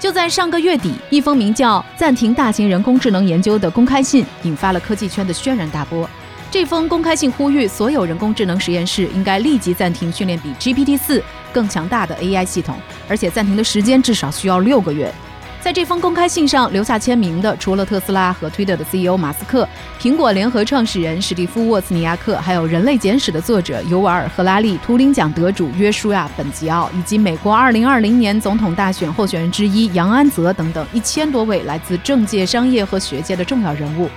[0.00, 6.08] 就在上个月底，一封名叫“暂停大型人工智能研究”的公开信引发了科技圈的轩然大波。
[6.50, 11.22] 这封公开信呼吁所有人工智能实验室应该立即暂停训练比 GPT 四
[11.52, 12.76] 更强大的 AI 系统，
[13.10, 15.14] 而且暂停的时间至少需要六个月。
[15.60, 19.68] 在这封公开信上留下签名的，除了特斯拉和推特的 CEO 马斯克、
[20.00, 34.08] 苹果联合创始人史蒂夫·沃兹尼亚克，还有《人类简史》的作者尤瓦尔·赫拉利、图灵奖得主约书亚·本吉奥，以及美国2020年总统大选候选人之一杨安泽等等一千多位来自政界、商业和学界的重要人物。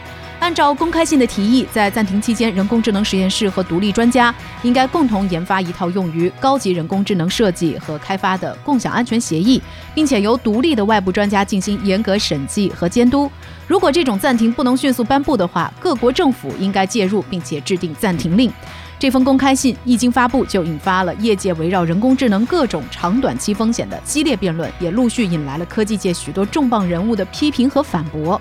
[0.44, 9.62] 按照公开信的提议，在暂停期间，人工智能实验室和独立专家应该共同研发一套用于高级人工智能设计和开发的共享安全协议，
[9.96, 13.32] 并且由独立的外部专家进行严格审计和监督。
[13.68, 18.52] 如果这种暂停不能迅速颁布的话，各国政府应该介入，并且制定暂停令。
[19.00, 28.40] 这封公开信一经发布，就引发了业界围绕人工智能各种长短期风险的激烈辩论，也陆续引来了科技界许多重磅人物的批评和反驳。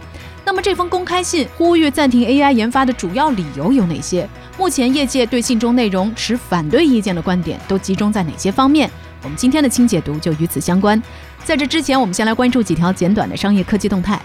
[0.53, 4.29] 那么，这封公开信呼吁暂停 AI 研发的主要理由有哪些？
[4.59, 8.91] 目前业界对信中内容持反对意见的观点都集中在哪些方面？
[9.23, 11.03] 我们今天的轻解读就与此相关。
[11.43, 14.21] 在这之前，我们先来关注几条简短的商业科技动态。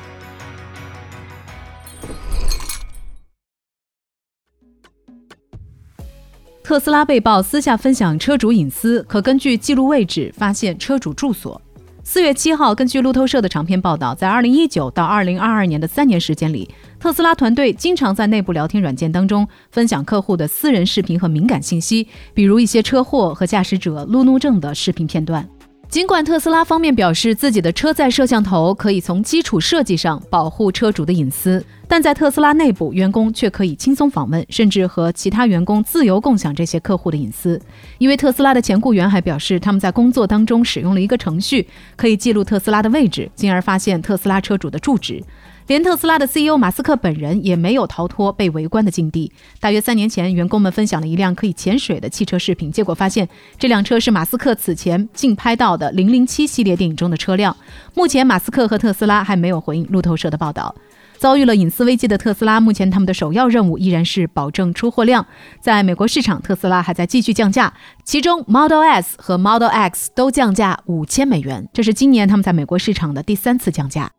[6.61, 11.61] 特斯拉被曝私下分享车主隐私，可根据记录位置发现车主住所。
[12.09, 16.69] 四月七号，根据路透社的长篇报道，在二零一九到二零二二年的三年时间里，
[17.01, 25.45] 特斯拉团队经常在内部聊天软件当中分享客户的私人视频和敏感信息，比如一些车祸和驾驶者路怒症的视频片段。
[25.89, 37.59] 尽管特斯拉方面表示自己的车载摄像头可以从基础设计上保护车主的隐私，但在特斯拉内部，员工却可以轻松访问，甚至和其他员工自由共享这些客户的隐私。
[37.97, 45.23] 一位特斯拉的前雇员还表示，他们在工作当中使用了一个程序，可以记录特斯拉的位置，进而发现特斯拉车主的住址。
[45.67, 49.29] 连特斯拉的 CEO 马斯克本人也没有逃脱被围观的境地。
[49.59, 53.27] 大约三年前，员工们分享了一辆可以潜水的汽车视频，结果发现
[53.59, 57.55] 这辆车是马斯克此前竞拍到的零零七系列电影中的车辆。
[57.93, 60.73] 目前，马斯克和特斯拉还没有回应路透社的报道。
[61.17, 65.25] 遭遇了隐私危机的特斯拉，目前他们的首要任务依然是保证出货量。
[65.59, 67.73] 在美国市场，特斯拉还在继续降价，
[68.03, 74.11] 其中 Model S 和 Model X 都降价五千美元，这是今年他们在美国市场的第三次降价。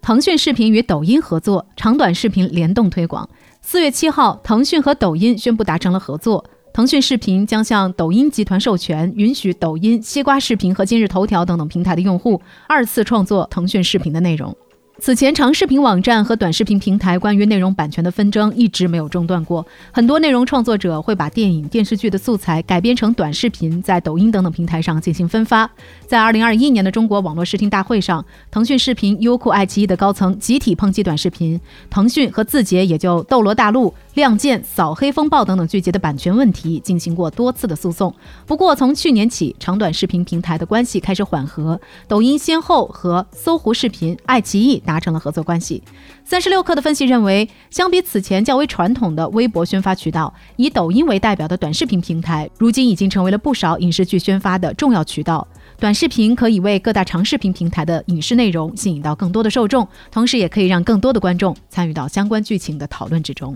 [0.00, 3.28] 腾讯视频与抖音合作长短视频联动推广。
[3.60, 6.44] 四月七号，腾讯和抖音宣布达成了合作。
[6.72, 14.54] 腾讯视频将向抖音集团授权，允许抖音、西瓜视频和今日头条等等平台的用户二次创作腾讯视频的内容。
[14.98, 19.64] 此前，长视频网站和短视频平台关于内容版权的纷争一直没有中断过。
[19.92, 25.70] 很多内容创作者会把电影、电视剧的素材改编成短视频，在抖音等等平台上进行分发。
[26.06, 38.12] 在2021年的中国网络视听大会上，腾讯视频、优酷、爱奇艺的高层集体抨击短视频，腾讯和字节也就《斗罗大陆》《亮剑》《扫黑风暴》等等剧集的版权问题进行过多次的诉讼。
[38.46, 44.82] 不过，从去年起，长短视频平台的关系开始缓和，抖音先后和搜狐视频、爱奇艺。
[44.86, 45.82] 达成了合作关系。
[46.24, 55.46] 三十六氪的分析认为，相比此前较为传统的微博宣发渠道，以抖音为代表的短视频平台，如今已经成为了不少影视剧宣发的重要渠道。
[55.78, 63.54] 短视频可以为各大长视频平台的影视内容吸引到更多的受众，同时也可以让更多的观众参与到相关剧情的讨论之中。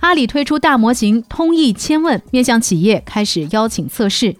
[0.00, 4.36] 阿里推出大模型通义千问，面向企业开始邀请测试。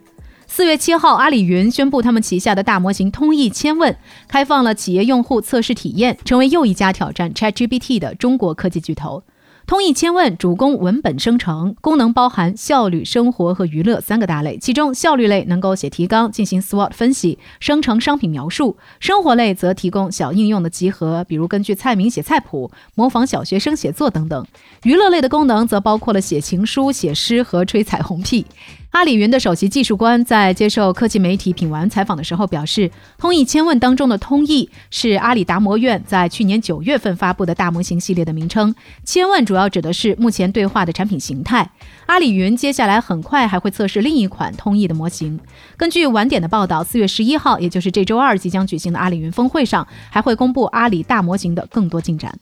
[0.56, 3.96] 四月七号，阿里云宣布，他们旗下的大模型通义千问
[4.28, 9.24] 开放了企业用户测试体验，成为又一家挑战 ChatGPT 的中国科技巨头。
[9.66, 14.56] 通义千问主攻文本生成，功能包含效率、生活和娱乐三个大类。
[14.58, 24.44] 其中，效率类能够写提纲、进行 SWOT 分析、生成商品描述；生活类则提供小应用的集合，比如根据菜名写菜谱、模仿小学生写作等等；
[24.84, 28.46] 娱乐类的功能则包括了写情书、写诗和吹彩虹屁。
[28.94, 32.88] 阿里云的首席技术官在接受科技媒体品玩采访的时候表示，
[33.18, 41.68] 通义千问当中的通义是阿里达摩院在去年九月份发布的大模型系列的名称，千问主要指的是目前对话的产品形态。
[42.06, 45.40] 阿里云接下来很快还会测试另一款通义的模型。
[45.76, 52.32] 根据晚点的报道，四月十一号，也就是这周二即将举行的阿里云峰会上，还会公布阿里大模型的更多进展。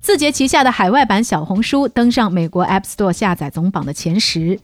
[0.00, 4.58] 字节旗下的海外版小红书登上美国 App Store 下载总榜的前十。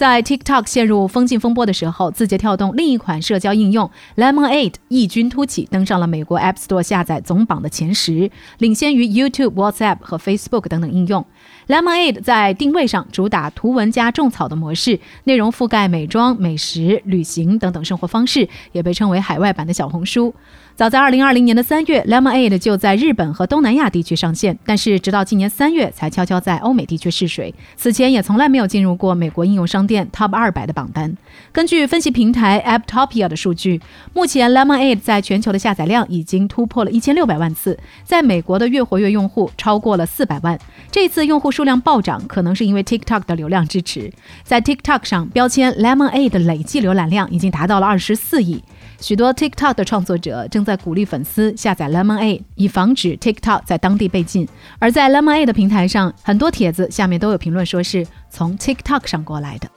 [0.00, 11.22] 在 TikTok 陷入封禁风波的时候，字节跳动另一款社交应用 Lemonade 异军突起，登上了美国 App Store 下载总榜的前十，领先于 YouTube、WhatsApp 和 Facebook 等等应用。
[11.68, 20.34] Lemonade 在定位上主打图文加种草的模式，内容覆盖美妆、美食、旅行等等生活方式，也被称为海外版的小红书。
[20.80, 27.54] 早在2020年的三月，Lemonade 就在日本和东南亚地区上线，但是直到今年三月才悄悄在欧美地区试水。
[27.76, 31.14] 此前也从来没有进入过美国应用商店 Top 200的榜单。
[31.52, 33.78] 根据分析平台 Apptopia 的数据，
[34.14, 40.58] 目前 Lemonade 在全球的下载量已经突破了一千六百万次，在美国的月活跃用户超过了四百万。
[40.90, 44.10] 这次用户数量暴涨，可能是因为 TikTok 的流量支持。
[44.44, 48.64] 在 TikTok 上，标签 Lemonade 的累计浏览量已经达到了二十四亿。
[49.00, 54.46] 许多 TikTok 的创作者正在鼓励粉丝下载 Lemonade，以防止 TikTok 在当地被禁。
[54.78, 59.68] 而在 Lemonade 的平台上，很多帖子下面都有评论说是从 TikTok 上过来的。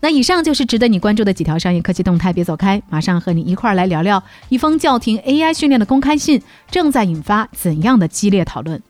[0.00, 6.40] 那以上就是值得你关注的几条商业科技动态，别走开，马上和你一块儿来聊聊一封叫停 AI 训练的公开信
[6.70, 8.80] 正在引发怎样的激烈讨论。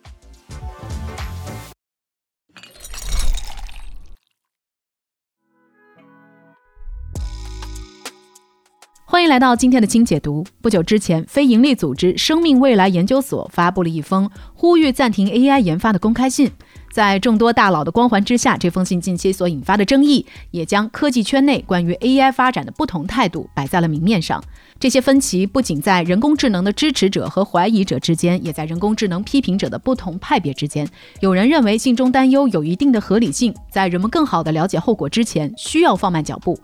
[9.18, 10.46] 欢迎来到今天的清解读。
[10.62, 16.48] 不久之前，非营利组织生命未来研究所发布了一封呼吁暂停 AI 研发的公开信。
[16.92, 24.40] 在众多大佬的光环之下，这封信近期所引发的争议，也将科技圈内关于 AI 发展的不同态度摆在了明面上。
[24.78, 30.88] 这些分歧不仅在人工智能的支持者和怀疑者之间，也在人工智能批评者的不同派别之间。
[31.18, 36.56] 有人认为信中担忧有一定的合理性，在人们更好地了解后果之前，需要放慢脚步。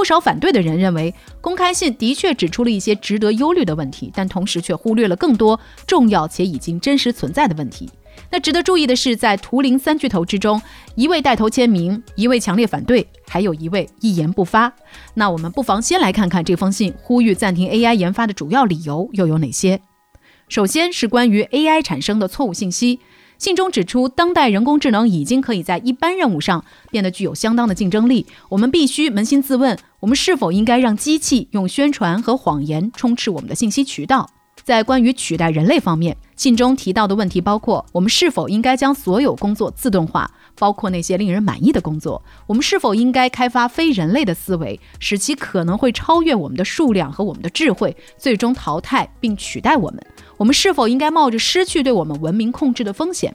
[0.00, 7.86] 不少反对的人认为，公开信的确指出了一些值得忧虑的问题，但同时却忽略了更多重要且已经真实存在的问题。
[8.30, 10.62] 那值得注意的是，在图灵三巨头之中，
[10.94, 14.72] 一位带头签名，一位强烈反对，还有一位一言不发。
[15.12, 19.82] 那我们不妨先来看看这封信呼吁暂停 AI 研发的主要理由又有哪些。
[20.48, 23.00] 首先是关于 AI 产生的错误信息。
[23.40, 28.26] 信中指出，当代人工智能已经可以在一般任务上变得具有相当的竞争力。
[28.50, 34.28] 我们必须扪心自问：我们是否应该让机器用宣传和谎言充斥我们的信息渠道？
[34.62, 42.22] 在关于取代人类方面，信中提到的问题包括：我们是否应该将所有工作自动化，包括那些令人满意的工作？
[42.46, 50.06] 我们是否应该开发非人类的思维，使其可能会超越我们的数量和我们的智慧，最终淘汰并取代我们？
[50.40, 53.30] 我们是否应该冒着失去对我们文明控制的风险？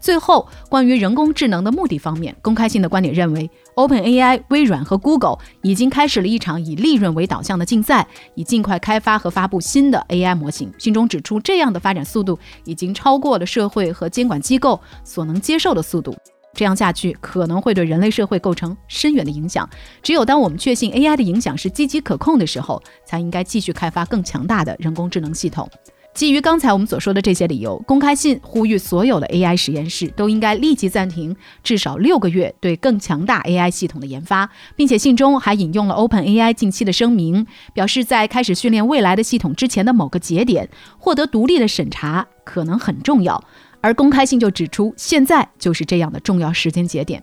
[0.00, 8.06] 最后，关于人工智能的目的方面，公开性的观点认为，OpenAI、微软和 Google 已经开始了一场以利润为导向的竞赛，
[8.36, 10.72] 以尽快开发和发布新的 AI 模型。
[10.78, 16.16] 信中指出，这样的发展速度已经超过了社会和监管机构所能接受的速度。
[16.54, 19.68] 这样下去可能会对人类社会构成深远的影响。
[20.04, 25.68] 只有当我们确信 AI 的影响是积极可控的时候，才应该继续开发更强大的人工智能系统。
[26.14, 40.68] 基于刚才我们所说的这些理由，公开信呼吁所有的 AI 实验室都应该立即暂停至少六个月对更强大 AI 系统的研发，并且信中还引用了 OpenAI 近期的声明，表示在开始训练未来的系统之前的某个节点
[40.98, 43.40] 获得独立的审查可能很重要，
[43.80, 47.22] 而公开信就指出现在就是这样的重要时间节点。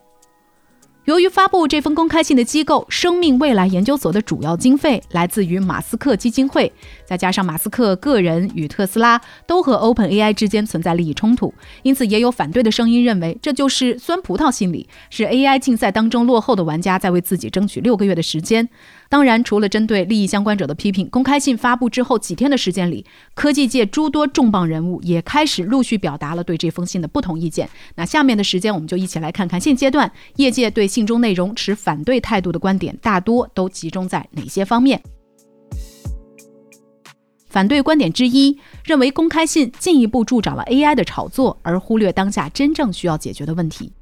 [1.05, 6.71] 由于发布这封公开信的机构生命未来研究所的主要经费来自于马斯克基金会，
[7.05, 18.67] 再加上马斯克个人与特斯拉都和 OpenAI 之间存在利益冲突，因此也有反对的声音认为这就是酸葡萄心理，是 AI 竞赛当中落后的玩家在为自己争取六个月的时间。
[19.09, 27.69] 当然，除了针对利益相关者的批评，公开信发布之后几天的时间里，科技界诸多重磅人物也开始陆续表达了对这封信的不同意见。
[27.95, 35.01] 那下面的时间，我们就一起来看看现阶段业界对信中内容持反对态度的观点，大多都集中在哪些方面？
[37.47, 43.93] 反对观点之一认为，公开信进一步助长了 AI 的炒作，而忽略当下真正需要解决的问题。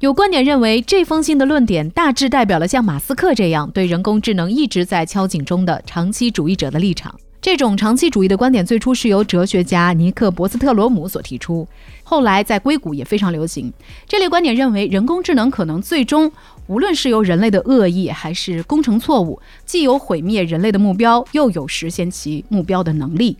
[0.00, 7.18] 有观点认为，这封信的论点大致代表了像马斯克这样对人工智能一直在敲警钟的长期主义者的立场。
[7.40, 11.66] 这种长期主义的观点最初是由哲学家尼克·博斯特罗姆所提出，
[12.02, 13.72] 后来在硅谷也非常流行。
[14.06, 16.30] 这类观点认为，人工智能可能最终，
[16.66, 23.38] 无论是由人类的恶意还是工程错误，既有毁灭人类的目标，又有实现其目标的能力。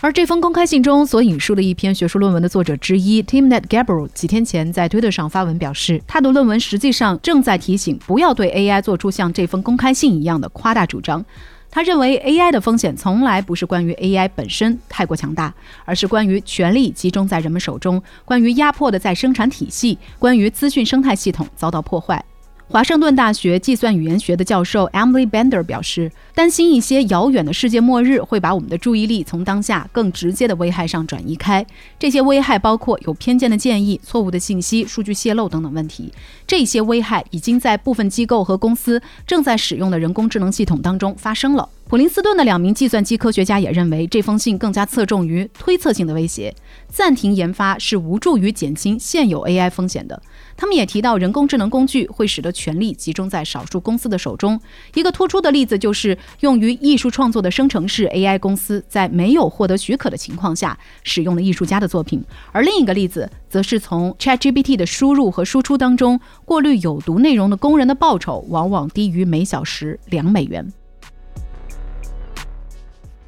[0.00, 11.24] 而这封公开信中所引述的一篇学术论文的作者之一 Tim Net Gabril 几天前在推特上发文表示，他的论文实际上正在提醒不要对 AI 做出像这封公开信一样的夸大主张。
[11.68, 15.52] 他认为 AI 的风险从来不是关于 AI 本身太过强大，
[15.84, 22.24] 而是关于权力集中在人们手中，关于压迫的再生产体系，关于资讯生态系统遭到破坏。
[22.70, 31.64] 华盛顿大学计算语言学的教授 Emily Bender 表示，担心一些遥远的世界末日会把我们的注意力从当下更直接的危害上转移开。
[31.98, 36.12] 这些危害包括有偏见的建议、错误的信息、数据泄露等等问题。
[36.46, 41.66] 这些危害已经在部分机构和公司正在使用的人工智能系统当中发生了。
[41.88, 46.54] 普林斯顿的两名计算机科学家也认为，这封信更加侧重于推测性的威胁。
[46.86, 50.20] 暂停研发是无助于减轻现有 AI 风险的。
[50.54, 54.60] 他们也提到，人工智能工具会使得权力集中在少数公司的手中。
[54.92, 70.70] 一个突出的例子就是用于艺术创作的生成式 AI 公司在没有获得许可的情况下使用了艺术家的作品，而另一个例子则是从 ChatGPT 的输入和输出当中过滤有毒内容的工人的报酬往往低于每小时两美元。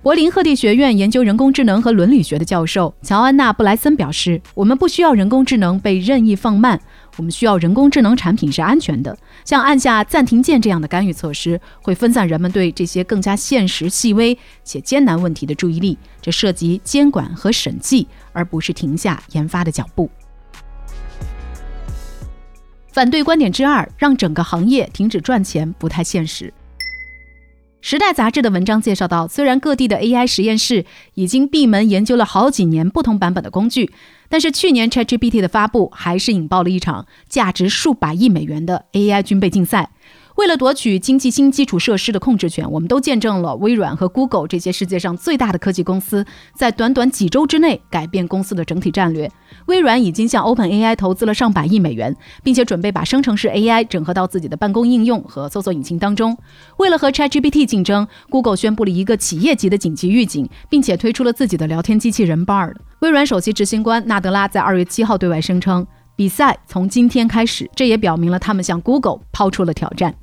[0.03, 6.81] 柏林赫蒂学院研究人工智能和伦理学的教授乔安娜·布莱森表示：“我们不需要人工智能被任意放慢。”
[7.19, 9.15] 我们需要人工智能产品是安全的，
[9.45, 15.99] 像按下暂停键这样的干预措施会分散人们对这些更加现实、细微且艰难问题的注意力。
[16.23, 20.11] 这涉及监管和审计，而不是停下研发的脚步。
[22.91, 26.51] 反对观点之二，让整个行业停止赚钱不太现实。
[27.83, 30.85] 时代杂志的文章介绍到，虽然各地的 AI 实验室
[31.15, 33.91] 已经闭门研究了好几年不同版本的工具。
[34.29, 39.91] 但是去年 ChatGPT 的发布还是引爆了一场价值数百亿美元的 AI 军备竞赛。
[40.41, 49.31] 为了夺取经济新基础设施的控制权，我们都见证了微软和 Google 这些世界上最大的科技公司在短短几周之内改变公司的整体战略。
[49.67, 56.35] 微软已经向 OpenAI 投资了上百亿美元，并且准备把生成式 AI 整合到自己的办公应用和搜索引擎当中。
[56.79, 62.77] 为了和 ChatGPT 竞争，Google 宣布了一个企业级的紧急预警，并且推出了自己的聊天机器人 Bard。
[63.01, 70.15] 微软首席执行官纳德拉在二月七号对外声称，比赛从今天开始，这也表明了他们向 Google 抛出了挑战。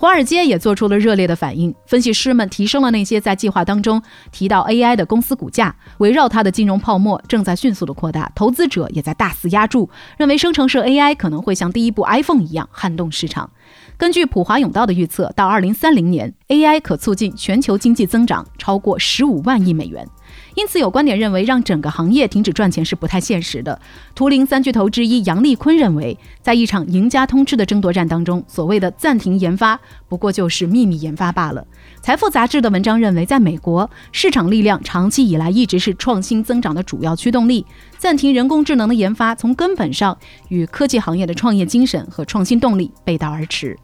[0.00, 4.02] 华尔街也做出了热烈的反应，分析师们提升了那些在计划当中
[4.32, 13.50] 提到 AI 的公司股价，围绕它的金融泡沫正在迅速的扩大，投资者也在大肆压注，认为生成式 AI 可能会像第一部 iPhone 一样撼动市场。
[13.98, 20.08] 根据普华永道的预测，到2030年，AI 可促进全球经济增长超过15万亿美元。
[20.54, 23.80] 因此，有观点认为，让整个行业停止赚钱是不太现实的。
[24.14, 31.66] 图灵三巨头之一杨立坤认为，在一场赢家通吃的争夺战当中，所谓的暂停研发不过就是秘密研发罢了。
[32.02, 37.64] 财富杂志的文章认为，在美国，市场力量长期以来一直是创新增长的主要驱动力。
[37.98, 40.16] 暂停人工智能的研发，从根本上
[40.48, 43.76] 与科技行业的创业精神和创新动力背道而驰。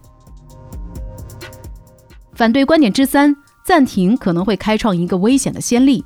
[2.33, 3.35] 反对观点之三，
[3.65, 6.05] 暂停可能会开创一个危险的先例。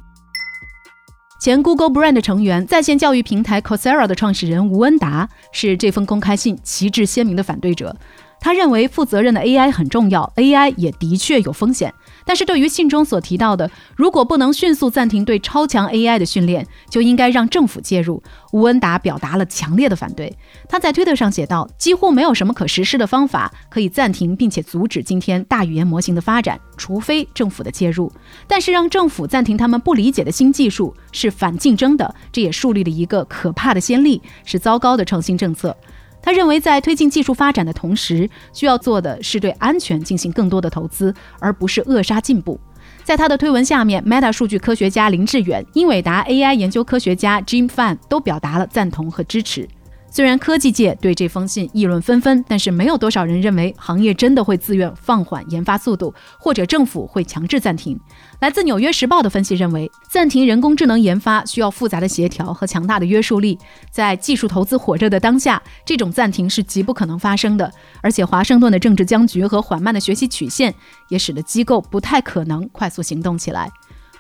[1.40, 7.96] 前 Google Brand 成员、在线教育平台 Coursera 的创始人吴恩达是这封公开信旗帜鲜明的反对者。
[8.38, 11.94] 他认为，负责任的 AI 很重要，AI 也的确有风险。
[12.30, 18.22] 但是对于信中所提到的，如果不能迅速暂停对超强 AI 的训练，就应该让政府介入。
[18.52, 20.38] 吴恩达表达了强烈的反对。
[20.68, 28.12] 他在推特上写道：“几乎没有什么可实施的方法可以暂停并且阻止今天大语言模型的发展，除非政府的介入。
[28.46, 35.76] 但是让政府暂停他们不理解的新技术是反竞争的，这也树立了一个可怕的先例，是糟糕的创新政策。”
[36.22, 42.60] 他认为，在推进技术发展的同时，需要做的是对安全进行更多的投资，而不是扼杀进步。
[43.02, 49.68] 在他的推文下面，Meta 数据科学家林志远、英伟达 AI 研究科学家 Jim Fan 都表达了赞同和支持。
[50.12, 57.98] 虽然科技界对这封信议论纷纷，但是没有多少人认为行业真的会自愿放缓研发速度，或者政府会强制暂停。
[58.40, 63.56] 来自《纽约时报》的分析认为，暂停人工智能研发需要复杂的协调和强大的约束力。
[63.90, 67.72] 在技术投资火热的当下，这种暂停是极不可能发生的。
[68.02, 70.74] 而且，华盛顿的政治僵局和缓慢的学习曲线
[71.08, 73.70] 也使得机构不太可能快速行动起来。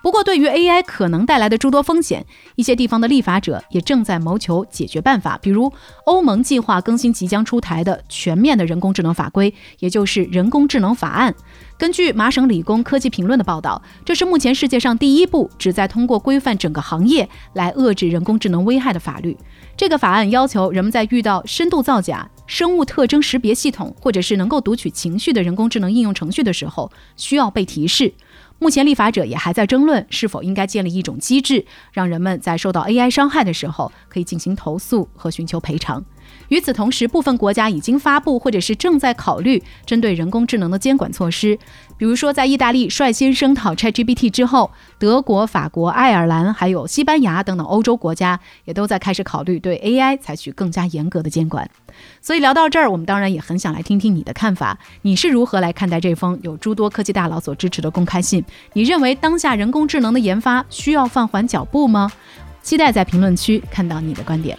[0.02, 2.24] 不过，对于 AI 可能带来的诸多风险，
[2.56, 5.38] 一些地方的立法者也正在谋求解决办法。
[5.42, 5.70] 比如，
[6.06, 11.34] 欧盟计划更新即将出台的全面的人工智能法规，也就是人工智能法案。
[11.76, 19.36] 根据麻省理工科技评论的报道，这是目前世界上第一部旨在通过规范整个行业来遏制人工智能危害的法律。
[19.76, 28.12] 这个法案要求人们在遇到深度造假、生物特征识别系统或者是能够读取情绪的人工智能应用程序的时候，需要被提示。
[28.62, 36.04] 目前，立法者也还在争论是否应该建立一种机制，让人们在受到 AI 伤害的时候可以进行投诉和寻求赔偿。
[36.50, 41.58] 与此同时，部分国家已经发布或者是正在考虑针对人工智能的监管措施。
[41.96, 51.70] 比如说，在意大利率先声讨 ChatGPT 之后，德国、法国、爱尔兰还有西班牙等等欧洲国家也都在开始考虑对 AI 采取更加严格的监管。
[52.20, 54.76] 所以聊到这儿，我们当然也很想来听听你的看法。
[55.02, 58.44] 你是如何来看待这封有诸多科技大佬所支持的公开信？
[58.72, 62.10] 你认为当下人工智能的研发需要放缓脚步吗？
[62.62, 64.58] 期待在评论区看到你的观点。